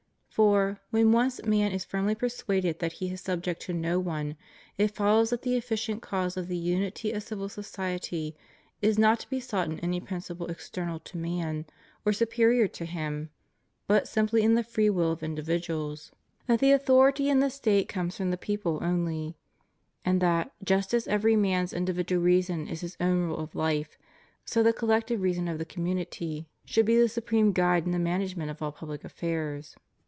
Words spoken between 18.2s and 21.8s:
the people only; and that, just as every man's